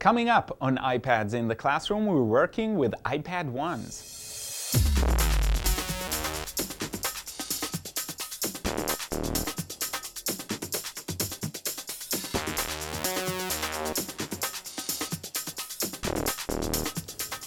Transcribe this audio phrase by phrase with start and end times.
[0.00, 4.16] Coming up on iPads in the classroom, we're working with iPad 1s.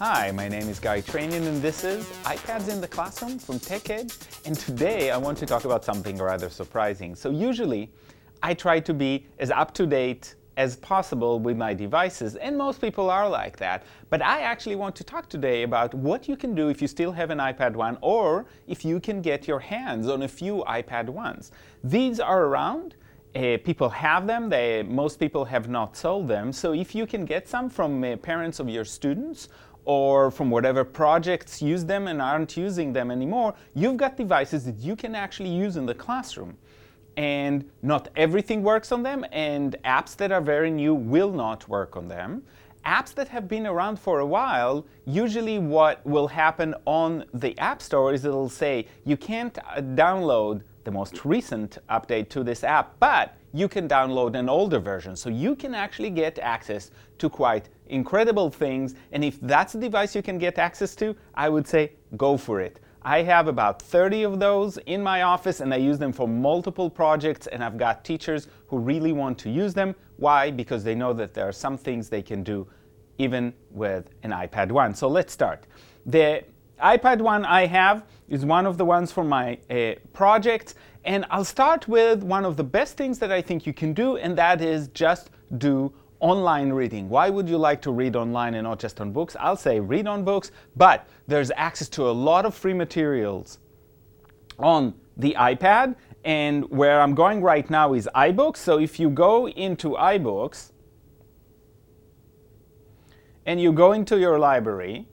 [0.00, 4.18] Hi, my name is Guy Trainin and this is iPads in the Classroom from TechEdge
[4.44, 7.14] and today I want to talk about something rather surprising.
[7.14, 7.92] So usually
[8.42, 13.26] I try to be as up-to-date as possible with my devices and most people are
[13.26, 13.82] like that.
[14.10, 17.12] But I actually want to talk today about what you can do if you still
[17.12, 21.06] have an iPad 1 or if you can get your hands on a few iPad
[21.06, 21.50] 1s.
[21.82, 22.96] These are around
[23.34, 26.52] uh, people have them, they, most people have not sold them.
[26.52, 29.48] So if you can get some from uh, parents of your students
[29.86, 34.76] or from whatever projects use them and aren't using them anymore, you've got devices that
[34.76, 36.58] you can actually use in the classroom.
[37.20, 41.94] And not everything works on them, and apps that are very new will not work
[41.94, 42.42] on them.
[42.86, 47.82] Apps that have been around for a while, usually what will happen on the App
[47.82, 52.98] Store is it'll say, you can't uh, download the most recent update to this app,
[53.00, 55.14] but you can download an older version.
[55.14, 58.94] So you can actually get access to quite incredible things.
[59.12, 62.62] And if that's a device you can get access to, I would say go for
[62.62, 62.80] it.
[63.02, 66.90] I have about 30 of those in my office and I use them for multiple
[66.90, 69.94] projects and I've got teachers who really want to use them.
[70.16, 70.50] Why?
[70.50, 72.66] Because they know that there are some things they can do
[73.16, 74.94] even with an iPad 1.
[74.94, 75.66] So let's start.
[76.04, 76.44] The
[76.82, 81.44] iPad 1 I have is one of the ones for my uh, projects and I'll
[81.44, 84.60] start with one of the best things that I think you can do and that
[84.60, 87.08] is just do online reading.
[87.08, 89.36] Why would you like to read online and not just on books?
[89.40, 93.58] I'll say read on books, but there's access to a lot of free materials
[94.58, 95.96] on the iPad.
[96.24, 98.58] And where I'm going right now is iBooks.
[98.58, 100.72] So if you go into iBooks
[103.46, 105.08] and you go into your library,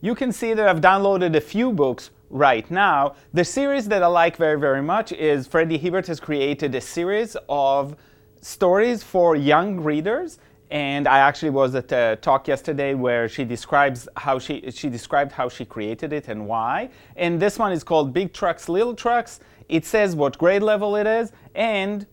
[0.00, 3.16] you can see that I've downloaded a few books right now.
[3.32, 7.36] The series that I like very, very much is Freddie Hiebert has created a series
[7.48, 7.96] of
[8.40, 10.38] stories for young readers.
[10.70, 15.32] And I actually was at a talk yesterday where she describes how she, she described
[15.32, 16.90] how she created it and why.
[17.16, 19.40] And this one is called Big Trucks, Little Trucks.
[19.68, 22.06] It says what grade level it is and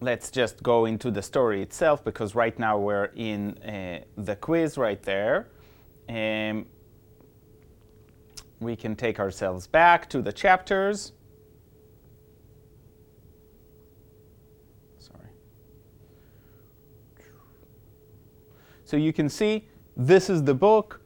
[0.00, 4.76] let's just go into the story itself because right now we're in uh, the quiz
[4.76, 5.48] right there.
[6.08, 6.66] Um,
[8.60, 11.12] we can take ourselves back to the chapters.
[14.98, 15.28] Sorry.
[18.84, 21.00] So you can see this is the book.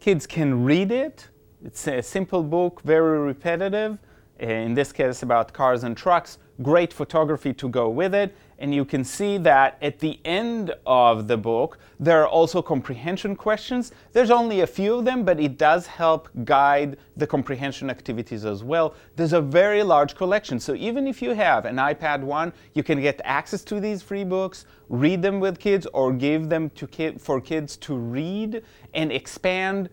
[0.00, 1.28] Kids can read it.
[1.64, 3.98] It's a simple book, very repetitive.
[4.38, 6.38] In this case, about cars and trucks.
[6.62, 8.34] Great photography to go with it.
[8.60, 13.34] And you can see that at the end of the book, there are also comprehension
[13.34, 13.92] questions.
[14.12, 18.62] There's only a few of them, but it does help guide the comprehension activities as
[18.62, 18.94] well.
[19.16, 20.60] There's a very large collection.
[20.60, 24.24] So even if you have an iPad 1, you can get access to these free
[24.24, 26.86] books, read them with kids, or give them to
[27.18, 28.62] for kids to read
[28.92, 29.88] and expand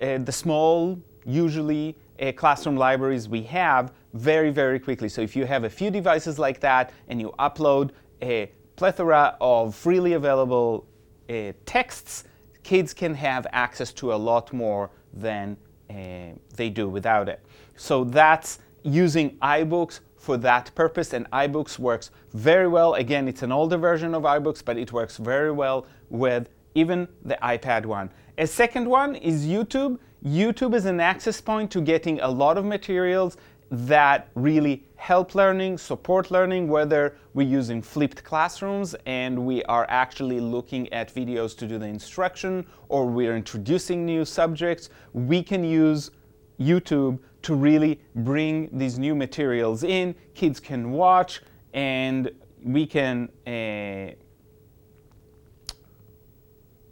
[0.00, 5.08] uh, the small, usually uh, classroom libraries we have very, very quickly.
[5.08, 7.90] So if you have a few devices like that and you upload
[8.22, 10.86] a plethora of freely available
[11.28, 12.24] uh, texts,
[12.62, 15.56] kids can have access to a lot more than
[15.90, 15.94] uh,
[16.56, 17.40] they do without it.
[17.76, 22.94] So that's using iBooks for that purpose, and iBooks works very well.
[22.94, 27.36] Again, it's an older version of iBooks, but it works very well with even the
[27.42, 28.10] iPad one.
[28.38, 29.98] A second one is YouTube.
[30.24, 33.36] YouTube is an access point to getting a lot of materials
[33.72, 40.40] that really help learning, support learning, whether we're using flipped classrooms and we are actually
[40.40, 46.10] looking at videos to do the instruction or we're introducing new subjects, we can use
[46.60, 50.14] YouTube to really bring these new materials in.
[50.34, 51.40] Kids can watch
[51.72, 52.30] and
[52.62, 54.12] we can uh,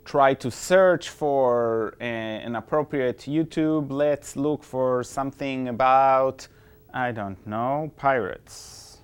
[0.06, 3.92] try to search for uh, an appropriate YouTube.
[3.92, 6.48] Let's look for something about
[6.92, 8.98] I don't know, pirates.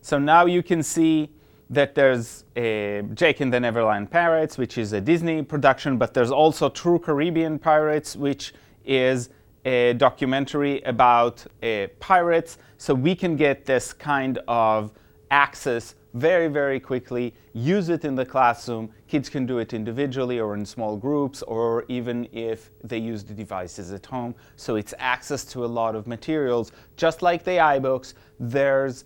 [0.00, 1.30] So now you can see
[1.68, 6.68] that there's Jake and the Neverland Pirates, which is a Disney production, but there's also
[6.68, 8.52] True Caribbean Pirates, which
[8.84, 9.30] is
[9.64, 12.58] a documentary about uh, pirates.
[12.76, 14.90] So we can get this kind of
[15.30, 18.90] access very, very quickly, use it in the classroom.
[19.08, 23.34] Kids can do it individually or in small groups or even if they use the
[23.34, 24.34] devices at home.
[24.56, 26.72] So it's access to a lot of materials.
[26.96, 29.04] Just like the iBooks, there's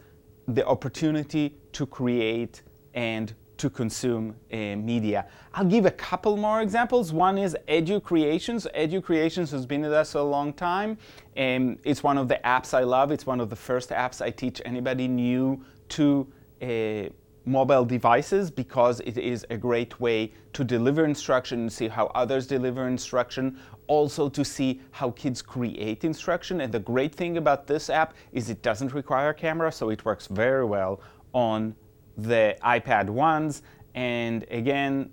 [0.48, 2.62] the opportunity to create
[2.94, 5.26] and to consume uh, media.
[5.54, 7.12] I'll give a couple more examples.
[7.12, 8.66] One is Educreations.
[8.74, 10.98] Edu Creations has been with us a long time.
[11.36, 13.10] and it's one of the apps I love.
[13.12, 16.26] It's one of the first apps I teach anybody new to
[16.62, 17.08] uh,
[17.46, 22.46] mobile devices because it is a great way to deliver instruction and see how others
[22.46, 23.58] deliver instruction.
[23.86, 26.62] Also to see how kids create instruction.
[26.62, 30.04] And the great thing about this app is it doesn't require a camera, so it
[30.04, 31.00] works very well
[31.32, 31.74] on
[32.16, 33.60] the iPad 1s.
[33.94, 35.10] And again,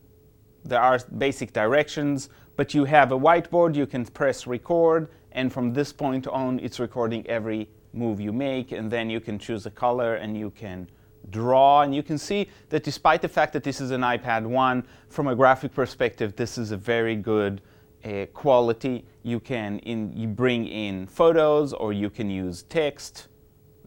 [0.63, 5.73] there are basic directions, but you have a whiteboard, you can press record, and from
[5.73, 9.71] this point on, it's recording every move you make, and then you can choose a
[9.71, 10.87] color and you can
[11.29, 11.81] draw.
[11.81, 15.27] And you can see that despite the fact that this is an iPad 1, from
[15.27, 17.61] a graphic perspective, this is a very good
[18.03, 19.05] uh, quality.
[19.23, 23.27] You can in, you bring in photos or you can use text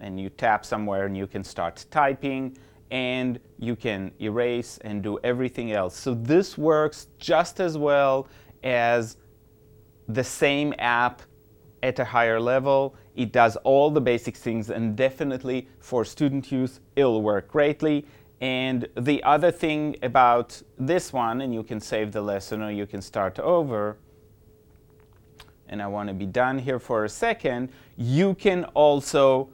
[0.00, 2.56] and you tap somewhere and you can start typing
[2.90, 5.96] and you can erase and do everything else.
[5.96, 8.28] So this works just as well
[8.62, 9.16] as
[10.08, 11.22] the same app
[11.82, 12.94] at a higher level.
[13.14, 18.06] It does all the basic things and definitely for student use, it'll work greatly.
[18.40, 22.86] And the other thing about this one, and you can save the lesson or you
[22.86, 23.96] can start over,
[25.68, 29.48] and I want to be done here for a second, you can also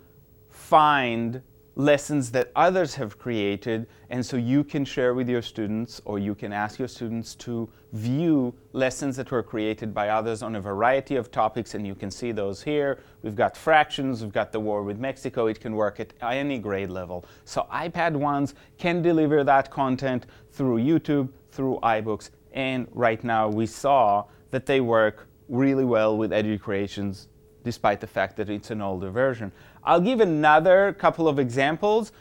[0.48, 1.42] find
[1.76, 6.34] lessons that others have created and so you can share with your students or you
[6.34, 11.16] can ask your students to view lessons that were created by others on a variety
[11.16, 13.00] of topics and you can see those here.
[13.22, 16.90] We've got fractions, we've got the war with Mexico, it can work at any grade
[16.90, 17.24] level.
[17.44, 23.66] So iPad 1s can deliver that content through YouTube, through iBooks and right now we
[23.66, 27.26] saw that they work really well with Educreations
[27.64, 29.52] despite the fact that it's an older version.
[29.84, 32.12] I'll give another couple of examples.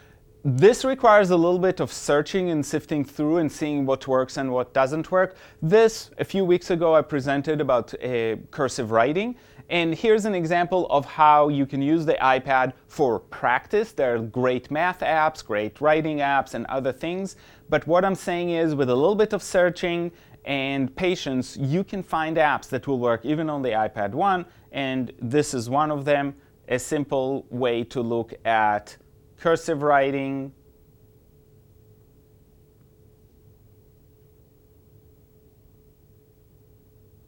[0.45, 4.51] This requires a little bit of searching and sifting through and seeing what works and
[4.51, 5.35] what doesn't work.
[5.61, 9.35] This, a few weeks ago, I presented about uh, cursive writing.
[9.69, 13.91] And here's an example of how you can use the iPad for practice.
[13.91, 17.35] There are great math apps, great writing apps, and other things.
[17.69, 20.11] But what I'm saying is, with a little bit of searching
[20.49, 24.43] and patience, you can find apps that will work even on the iPad 1.
[24.71, 26.35] And this is one of them
[26.67, 28.97] a simple way to look at
[29.37, 30.51] cursive writing,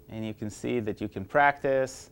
[0.09, 2.09] and you can see that you can practice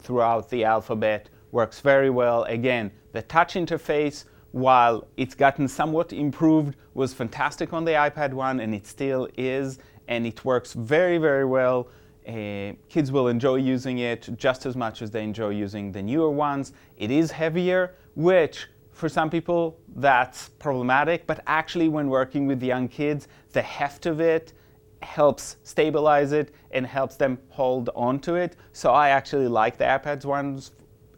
[0.00, 6.76] throughout the alphabet works very well again the touch interface while it's gotten somewhat improved
[6.94, 9.78] was fantastic on the iPad 1 and it still is
[10.08, 11.88] and it works very very well
[12.28, 16.30] uh, kids will enjoy using it just as much as they enjoy using the newer
[16.30, 16.74] ones.
[16.98, 22.86] It is heavier, which for some people that's problematic, but actually when working with young
[22.86, 24.52] kids, the heft of it
[25.00, 28.56] helps stabilize it and helps them hold on to it.
[28.72, 30.72] So I actually like the iPads ones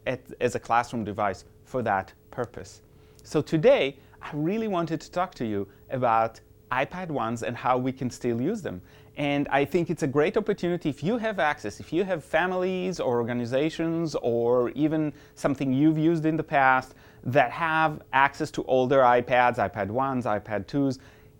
[0.05, 2.83] as a classroom device for that purpose.
[3.23, 6.39] So today, I really wanted to talk to you about
[6.71, 8.81] iPad 1s and how we can still use them.
[9.17, 12.99] And I think it's a great opportunity if you have access, if you have families
[12.99, 18.99] or organizations or even something you've used in the past that have access to older
[18.99, 20.99] iPads, iPad 1s, iPad 2s,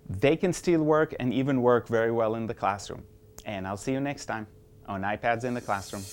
[0.10, 3.04] they can still work and even work very well in the classroom.
[3.46, 4.48] And I'll see you next time
[4.86, 6.04] on iPads in the Classroom.